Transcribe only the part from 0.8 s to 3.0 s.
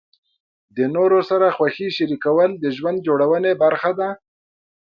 نورو سره خوښۍ شریکول د ژوند